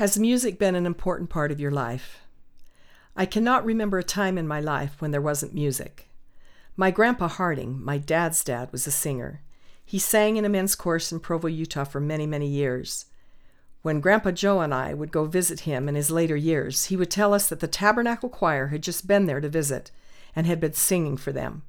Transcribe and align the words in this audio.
Has 0.00 0.18
music 0.18 0.58
been 0.58 0.76
an 0.76 0.86
important 0.86 1.28
part 1.28 1.52
of 1.52 1.60
your 1.60 1.70
life? 1.70 2.20
I 3.14 3.26
cannot 3.26 3.66
remember 3.66 3.98
a 3.98 4.02
time 4.02 4.38
in 4.38 4.48
my 4.48 4.58
life 4.58 4.98
when 4.98 5.10
there 5.10 5.20
wasn't 5.20 5.52
music. 5.52 6.08
My 6.74 6.90
grandpa 6.90 7.28
Harding, 7.28 7.84
my 7.84 7.98
dad's 7.98 8.42
dad, 8.42 8.72
was 8.72 8.86
a 8.86 8.90
singer. 8.90 9.42
He 9.84 9.98
sang 9.98 10.38
in 10.38 10.46
a 10.46 10.48
men's 10.48 10.74
chorus 10.74 11.12
in 11.12 11.20
Provo, 11.20 11.48
Utah 11.48 11.84
for 11.84 12.00
many, 12.00 12.26
many 12.26 12.46
years. 12.46 13.04
When 13.82 14.00
Grandpa 14.00 14.30
Joe 14.30 14.60
and 14.60 14.72
I 14.72 14.94
would 14.94 15.12
go 15.12 15.26
visit 15.26 15.60
him 15.60 15.86
in 15.86 15.96
his 15.96 16.10
later 16.10 16.34
years, 16.34 16.86
he 16.86 16.96
would 16.96 17.10
tell 17.10 17.34
us 17.34 17.46
that 17.50 17.60
the 17.60 17.68
Tabernacle 17.68 18.30
Choir 18.30 18.68
had 18.68 18.82
just 18.82 19.06
been 19.06 19.26
there 19.26 19.42
to 19.42 19.50
visit 19.50 19.90
and 20.34 20.46
had 20.46 20.60
been 20.60 20.72
singing 20.72 21.18
for 21.18 21.30
them. 21.30 21.60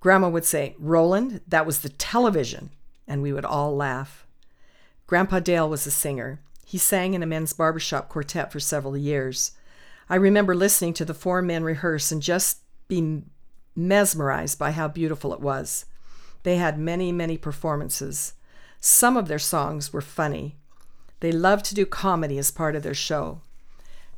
Grandma 0.00 0.30
would 0.30 0.46
say, 0.46 0.76
Roland, 0.78 1.42
that 1.46 1.66
was 1.66 1.80
the 1.80 1.90
television, 1.90 2.70
and 3.06 3.20
we 3.20 3.34
would 3.34 3.44
all 3.44 3.76
laugh. 3.76 4.26
Grandpa 5.06 5.40
Dale 5.40 5.68
was 5.68 5.86
a 5.86 5.90
singer. 5.90 6.40
He 6.64 6.78
sang 6.78 7.14
in 7.14 7.22
a 7.22 7.26
men's 7.26 7.52
barbershop 7.52 8.08
quartet 8.08 8.50
for 8.50 8.60
several 8.60 8.96
years. 8.96 9.52
I 10.08 10.16
remember 10.16 10.54
listening 10.54 10.94
to 10.94 11.04
the 11.04 11.14
four 11.14 11.42
men 11.42 11.64
rehearse 11.64 12.10
and 12.12 12.22
just 12.22 12.58
being 12.88 13.30
mesmerized 13.76 14.58
by 14.58 14.70
how 14.70 14.88
beautiful 14.88 15.32
it 15.32 15.40
was. 15.40 15.86
They 16.42 16.56
had 16.56 16.78
many, 16.78 17.10
many 17.12 17.38
performances. 17.38 18.34
Some 18.80 19.16
of 19.16 19.28
their 19.28 19.38
songs 19.38 19.92
were 19.92 20.02
funny. 20.02 20.56
They 21.20 21.32
loved 21.32 21.64
to 21.66 21.74
do 21.74 21.86
comedy 21.86 22.38
as 22.38 22.50
part 22.50 22.76
of 22.76 22.82
their 22.82 22.94
show. 22.94 23.40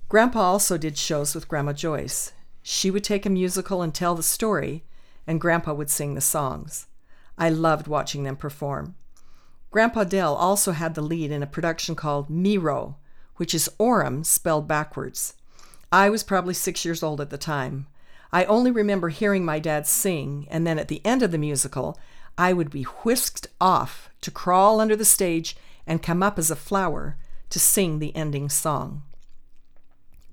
Grandpa 0.08 0.40
also 0.40 0.76
did 0.76 0.98
shows 0.98 1.34
with 1.34 1.48
Grandma 1.48 1.72
Joyce. 1.72 2.32
She 2.62 2.90
would 2.90 3.04
take 3.04 3.24
a 3.24 3.30
musical 3.30 3.82
and 3.82 3.94
tell 3.94 4.14
the 4.14 4.22
story, 4.22 4.84
and 5.26 5.40
Grandpa 5.40 5.72
would 5.72 5.90
sing 5.90 6.14
the 6.14 6.20
songs. 6.20 6.86
I 7.38 7.48
loved 7.48 7.86
watching 7.86 8.24
them 8.24 8.36
perform. 8.36 8.96
Grandpa 9.70 10.04
Dell 10.04 10.34
also 10.34 10.72
had 10.72 10.94
the 10.94 11.02
lead 11.02 11.30
in 11.30 11.42
a 11.42 11.46
production 11.46 11.94
called 11.94 12.30
Mero, 12.30 12.96
which 13.36 13.54
is 13.54 13.70
Orem 13.78 14.24
spelled 14.24 14.66
backwards. 14.66 15.34
I 15.92 16.08
was 16.10 16.22
probably 16.22 16.54
six 16.54 16.84
years 16.84 17.02
old 17.02 17.20
at 17.20 17.30
the 17.30 17.38
time. 17.38 17.86
I 18.32 18.44
only 18.44 18.70
remember 18.70 19.08
hearing 19.08 19.44
my 19.44 19.58
dad 19.58 19.86
sing, 19.86 20.46
and 20.50 20.66
then 20.66 20.78
at 20.78 20.88
the 20.88 21.00
end 21.04 21.22
of 21.22 21.30
the 21.30 21.38
musical, 21.38 21.98
I 22.38 22.52
would 22.52 22.70
be 22.70 22.82
whisked 22.82 23.48
off 23.60 24.10
to 24.20 24.30
crawl 24.30 24.80
under 24.80 24.96
the 24.96 25.04
stage 25.04 25.56
and 25.86 26.02
come 26.02 26.22
up 26.22 26.38
as 26.38 26.50
a 26.50 26.56
flower 26.56 27.16
to 27.50 27.60
sing 27.60 27.98
the 27.98 28.14
ending 28.16 28.48
song. 28.48 29.02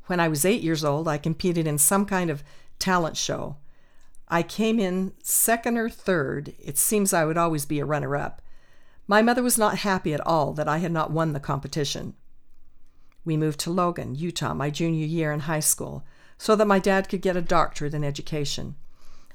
When 0.08 0.20
I 0.20 0.28
was 0.28 0.45
eight 0.45 0.62
years 0.62 0.84
old, 0.84 1.08
I 1.08 1.18
competed 1.18 1.68
in 1.68 1.78
some 1.78 2.06
kind 2.06 2.30
of 2.30 2.44
talent 2.80 3.16
show. 3.16 3.58
I 4.28 4.44
came 4.44 4.80
in 4.80 5.14
second 5.22 5.78
or 5.78 5.90
third. 5.90 6.53
It 6.59 6.78
seems 6.78 7.14
I 7.14 7.25
would 7.25 7.38
always 7.38 7.66
be 7.66 7.80
a 7.80 7.86
runner 7.86 8.16
up. 8.16 8.42
My 9.08 9.22
mother 9.22 9.44
was 9.44 9.58
not 9.58 9.80
happy 9.80 10.14
at 10.14 10.26
all 10.26 10.54
that 10.54 10.68
I 10.68 10.78
had 10.78 10.92
not 10.92 11.12
won 11.12 11.34
the 11.34 11.40
competition. 11.40 12.16
We 13.26 13.38
moved 13.38 13.59
to 13.62 13.72
Logan, 13.72 14.16
Utah, 14.16 14.54
my 14.54 14.70
junior 14.70 15.06
year 15.06 15.32
in 15.32 15.42
high 15.42 15.59
school, 15.59 16.06
so 16.38 16.56
that 16.56 16.68
my 16.68 16.80
dad 16.80 17.09
could 17.09 17.22
get 17.22 17.36
a 17.36 17.42
doctorate 17.42 17.94
in 17.94 18.04
education. 18.04 18.76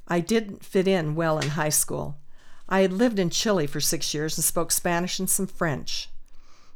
I 0.06 0.20
didn't 0.20 0.64
fit 0.64 0.88
in 0.88 1.14
well 1.14 1.38
in 1.38 1.50
high 1.50 1.68
school. 1.68 2.18
I 2.68 2.80
had 2.80 2.92
lived 2.92 3.18
in 3.18 3.30
Chile 3.30 3.66
for 3.66 3.80
six 3.80 4.12
years 4.14 4.36
and 4.36 4.44
spoke 4.44 4.72
Spanish 4.72 5.18
and 5.18 5.28
some 5.28 5.46
French. 5.46 6.10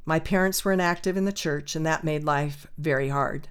My 0.04 0.18
parents 0.18 0.64
were 0.64 0.72
inactive 0.72 1.16
in 1.16 1.24
the 1.24 1.32
church, 1.32 1.76
and 1.76 1.86
that 1.86 2.04
made 2.04 2.24
life 2.24 2.66
very 2.76 3.08
hard. 3.08 3.48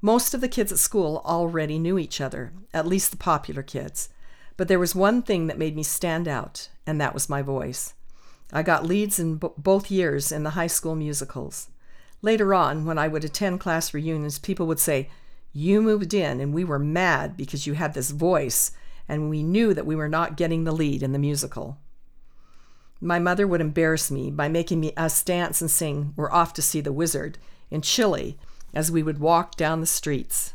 Most 0.00 0.34
of 0.34 0.40
the 0.40 0.48
kids 0.48 0.72
at 0.72 0.78
school 0.78 1.22
already 1.24 1.78
knew 1.78 1.98
each 1.98 2.20
other, 2.20 2.52
at 2.72 2.86
least 2.86 3.10
the 3.10 3.16
popular 3.16 3.62
kids. 3.62 4.08
But 4.56 4.68
there 4.68 4.78
was 4.78 4.94
one 4.94 5.22
thing 5.22 5.46
that 5.46 5.58
made 5.58 5.76
me 5.76 5.82
stand 5.82 6.28
out, 6.28 6.68
and 6.86 7.00
that 7.00 7.14
was 7.14 7.28
my 7.28 7.42
voice. 7.42 7.94
I 8.52 8.62
got 8.62 8.86
leads 8.86 9.18
in 9.18 9.36
b- 9.36 9.48
both 9.56 9.90
years 9.90 10.30
in 10.30 10.42
the 10.42 10.50
high 10.50 10.68
school 10.68 10.94
musicals. 10.94 11.68
Later 12.22 12.54
on, 12.54 12.84
when 12.84 12.98
I 12.98 13.08
would 13.08 13.24
attend 13.24 13.60
class 13.60 13.92
reunions, 13.92 14.38
people 14.38 14.66
would 14.66 14.78
say, 14.78 15.10
You 15.52 15.82
moved 15.82 16.14
in, 16.14 16.40
and 16.40 16.54
we 16.54 16.64
were 16.64 16.78
mad 16.78 17.36
because 17.36 17.66
you 17.66 17.74
had 17.74 17.94
this 17.94 18.10
voice 18.10 18.70
and 19.08 19.28
we 19.28 19.42
knew 19.42 19.74
that 19.74 19.86
we 19.86 19.96
were 19.96 20.08
not 20.08 20.36
getting 20.36 20.64
the 20.64 20.72
lead 20.72 21.02
in 21.02 21.12
the 21.12 21.18
musical. 21.18 21.78
My 23.00 23.18
mother 23.18 23.46
would 23.46 23.60
embarrass 23.60 24.10
me 24.10 24.30
by 24.30 24.48
making 24.48 24.80
me 24.80 24.92
us 24.96 25.22
dance 25.22 25.60
and 25.60 25.70
sing 25.70 26.14
We're 26.16 26.32
Off 26.32 26.54
to 26.54 26.62
See 26.62 26.80
the 26.80 26.92
Wizard 26.92 27.38
in 27.70 27.82
Chile 27.82 28.38
as 28.72 28.90
we 28.90 29.02
would 29.02 29.18
walk 29.18 29.56
down 29.56 29.80
the 29.80 29.86
streets. 29.86 30.54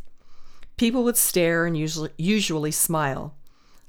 People 0.78 1.04
would 1.04 1.18
stare 1.18 1.66
and 1.66 1.78
usually, 1.78 2.10
usually 2.18 2.72
smile. 2.72 3.36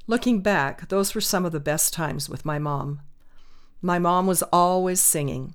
Looking 0.06 0.40
back, 0.40 0.88
those 0.88 1.14
were 1.14 1.20
some 1.20 1.46
of 1.46 1.52
the 1.52 1.60
best 1.60 1.94
times 1.94 2.28
with 2.28 2.44
my 2.44 2.58
mom. 2.58 3.00
My 3.82 3.98
mom 3.98 4.26
was 4.26 4.42
always 4.52 5.00
singing, 5.00 5.54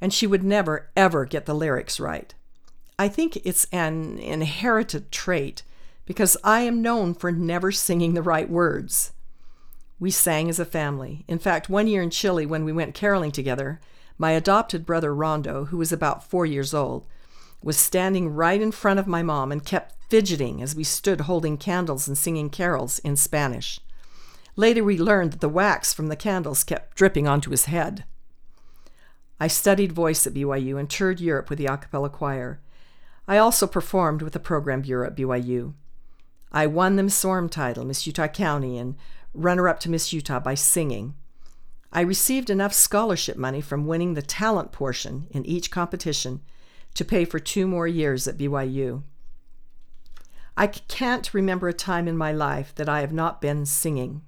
and 0.00 0.12
she 0.12 0.26
would 0.26 0.42
never, 0.42 0.90
ever 0.96 1.24
get 1.24 1.46
the 1.46 1.54
lyrics 1.54 2.00
right. 2.00 2.34
I 2.98 3.08
think 3.08 3.36
it's 3.44 3.66
an 3.72 4.18
inherited 4.18 5.10
trait 5.12 5.62
because 6.04 6.36
I 6.44 6.60
am 6.60 6.82
known 6.82 7.14
for 7.14 7.32
never 7.32 7.72
singing 7.72 8.14
the 8.14 8.22
right 8.22 8.48
words. 8.48 9.12
We 9.98 10.10
sang 10.10 10.48
as 10.48 10.58
a 10.58 10.64
family. 10.64 11.24
In 11.28 11.38
fact, 11.38 11.68
one 11.68 11.86
year 11.86 12.02
in 12.02 12.10
Chile, 12.10 12.44
when 12.46 12.64
we 12.64 12.72
went 12.72 12.94
caroling 12.94 13.30
together, 13.30 13.80
my 14.18 14.32
adopted 14.32 14.84
brother 14.84 15.14
Rondo, 15.14 15.66
who 15.66 15.78
was 15.78 15.92
about 15.92 16.28
four 16.28 16.46
years 16.46 16.74
old, 16.74 17.06
was 17.62 17.76
standing 17.76 18.34
right 18.34 18.60
in 18.60 18.70
front 18.70 19.00
of 19.00 19.06
my 19.06 19.22
mom 19.22 19.50
and 19.50 19.64
kept 19.64 19.94
fidgeting 20.10 20.60
as 20.60 20.74
we 20.76 20.84
stood 20.84 21.22
holding 21.22 21.56
candles 21.56 22.06
and 22.06 22.18
singing 22.18 22.50
carols 22.50 22.98
in 23.00 23.16
Spanish. 23.16 23.80
Later, 24.56 24.84
we 24.84 24.98
learned 24.98 25.32
that 25.32 25.40
the 25.40 25.48
wax 25.48 25.92
from 25.92 26.08
the 26.08 26.16
candles 26.16 26.64
kept 26.64 26.96
dripping 26.96 27.26
onto 27.26 27.50
his 27.50 27.64
head. 27.64 28.04
I 29.40 29.48
studied 29.48 29.92
voice 29.92 30.26
at 30.26 30.34
BYU 30.34 30.78
and 30.78 30.88
toured 30.88 31.20
Europe 31.20 31.50
with 31.50 31.58
the 31.58 31.66
a 31.66 31.76
cappella 31.76 32.08
choir. 32.08 32.60
I 33.26 33.38
also 33.38 33.66
performed 33.66 34.22
with 34.22 34.32
the 34.32 34.38
program 34.38 34.82
bureau 34.82 35.06
at 35.06 35.16
BYU. 35.16 35.74
I 36.52 36.66
won 36.66 36.94
the 36.94 37.02
Miss 37.02 37.24
Orem 37.24 37.50
title, 37.50 37.84
Miss 37.84 38.06
Utah 38.06 38.28
County, 38.28 38.78
and 38.78 38.94
runner 39.32 39.68
up 39.68 39.80
to 39.80 39.90
Miss 39.90 40.12
Utah 40.12 40.38
by 40.38 40.54
singing. 40.54 41.14
I 41.92 42.00
received 42.02 42.48
enough 42.48 42.72
scholarship 42.72 43.36
money 43.36 43.60
from 43.60 43.86
winning 43.86 44.14
the 44.14 44.22
talent 44.22 44.70
portion 44.70 45.26
in 45.30 45.44
each 45.44 45.70
competition 45.70 46.42
to 46.94 47.04
pay 47.04 47.24
for 47.24 47.40
two 47.40 47.66
more 47.66 47.88
years 47.88 48.28
at 48.28 48.38
BYU. 48.38 49.02
I 50.56 50.68
can't 50.68 51.34
remember 51.34 51.66
a 51.68 51.72
time 51.72 52.06
in 52.06 52.16
my 52.16 52.30
life 52.30 52.72
that 52.76 52.88
I 52.88 53.00
have 53.00 53.12
not 53.12 53.40
been 53.40 53.66
singing. 53.66 54.22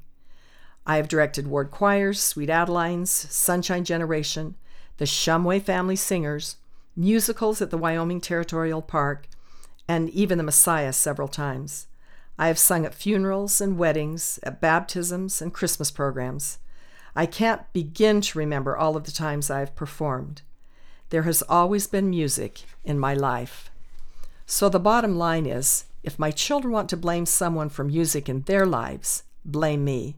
I 0.87 0.97
have 0.97 1.09
directed 1.09 1.49
ward 1.49 1.73
choirs, 1.73 2.21
Sweet 2.21 2.49
Adelines, 2.49 3.09
Sunshine 3.09 3.85
Generation, 3.85 4.55
the 4.99 5.05
Shumway 5.05 5.61
Family 5.61 5.97
Singers, 5.97 6.57
musicals 6.95 7.61
at 7.61 7.71
the 7.71 7.79
Wyoming 7.79 8.21
Territorial 8.21 8.81
Park, 8.83 9.29
and 9.89 10.09
even 10.11 10.39
the 10.39 10.45
Messiah 10.45 10.93
several 10.93 11.29
times. 11.29 11.89
I 12.39 12.47
have 12.47 12.59
sung 12.59 12.87
at 12.87 12.95
funerals 12.95 13.61
and 13.61 13.79
weddings, 13.79 14.39
at 14.45 14.61
baptisms 14.61 15.43
and 15.43 15.53
Christmas 15.53 15.91
programs. 15.91 16.59
I 17.17 17.27
can't 17.27 17.73
begin 17.73 18.21
to 18.21 18.39
remember 18.39 18.77
all 18.77 18.97
of 18.97 19.05
the 19.05 19.13
times 19.13 19.51
I 19.51 19.61
have 19.61 19.75
performed. 19.75 20.43
There 21.11 21.23
has 21.23 21.43
always 21.49 21.87
been 21.87 22.11
music 22.11 22.63
in 22.85 22.99
my 22.99 23.15
life. 23.15 23.71
So 24.45 24.69
the 24.69 24.79
bottom 24.79 25.17
line 25.17 25.47
is 25.47 25.87
if 26.05 26.19
my 26.19 26.31
children 26.31 26.73
want 26.73 26.89
to 26.91 26.97
blame 26.97 27.27
someone 27.27 27.71
for 27.71 27.83
music 27.83 28.29
in 28.29 28.43
their 28.43 28.67
lives, 28.67 29.25
blame 29.45 29.85
me. 29.85 30.17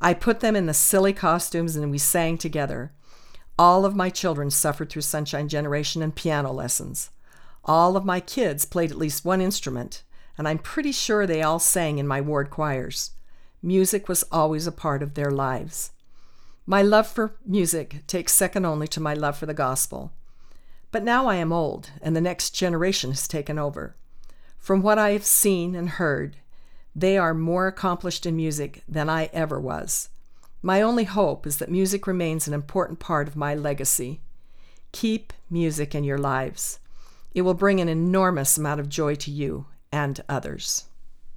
I 0.00 0.14
put 0.14 0.40
them 0.40 0.56
in 0.56 0.66
the 0.66 0.74
silly 0.74 1.12
costumes 1.12 1.76
and 1.76 1.90
we 1.90 1.98
sang 1.98 2.38
together. 2.38 2.92
All 3.58 3.84
of 3.84 3.94
my 3.94 4.08
children 4.08 4.50
suffered 4.50 4.90
through 4.90 5.02
Sunshine 5.02 5.48
Generation 5.48 6.02
and 6.02 6.14
piano 6.14 6.52
lessons. 6.52 7.10
All 7.64 7.96
of 7.96 8.04
my 8.04 8.20
kids 8.20 8.64
played 8.64 8.90
at 8.90 8.96
least 8.96 9.24
one 9.24 9.40
instrument 9.40 10.02
and 10.38 10.48
I'm 10.48 10.58
pretty 10.58 10.92
sure 10.92 11.26
they 11.26 11.42
all 11.42 11.58
sang 11.58 11.98
in 11.98 12.06
my 12.06 12.20
ward 12.22 12.48
choirs. 12.48 13.10
Music 13.62 14.08
was 14.08 14.24
always 14.32 14.66
a 14.66 14.72
part 14.72 15.02
of 15.02 15.12
their 15.12 15.30
lives. 15.30 15.90
My 16.64 16.80
love 16.80 17.06
for 17.06 17.36
music 17.44 18.06
takes 18.06 18.32
second 18.32 18.64
only 18.64 18.88
to 18.88 19.00
my 19.00 19.12
love 19.12 19.36
for 19.36 19.44
the 19.44 19.52
gospel. 19.52 20.12
But 20.92 21.04
now 21.04 21.26
I 21.26 21.36
am 21.36 21.52
old, 21.52 21.90
and 22.00 22.16
the 22.16 22.22
next 22.22 22.50
generation 22.50 23.10
has 23.10 23.28
taken 23.28 23.58
over. 23.58 23.96
From 24.58 24.80
what 24.80 24.98
I 24.98 25.10
have 25.10 25.26
seen 25.26 25.74
and 25.74 25.90
heard, 25.90 26.36
they 27.00 27.16
are 27.16 27.32
more 27.32 27.66
accomplished 27.66 28.26
in 28.26 28.36
music 28.36 28.82
than 28.86 29.08
I 29.08 29.30
ever 29.32 29.58
was. 29.58 30.10
My 30.62 30.82
only 30.82 31.04
hope 31.04 31.46
is 31.46 31.56
that 31.56 31.70
music 31.70 32.06
remains 32.06 32.46
an 32.46 32.52
important 32.52 32.98
part 32.98 33.26
of 33.26 33.36
my 33.36 33.54
legacy. 33.54 34.20
Keep 34.92 35.32
music 35.48 35.94
in 35.94 36.04
your 36.04 36.18
lives. 36.18 36.78
It 37.32 37.42
will 37.42 37.54
bring 37.54 37.80
an 37.80 37.88
enormous 37.88 38.58
amount 38.58 38.80
of 38.80 38.90
joy 38.90 39.14
to 39.14 39.30
you 39.30 39.64
and 39.90 40.20
others. 40.28 40.89